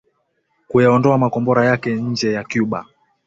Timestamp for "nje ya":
1.95-2.43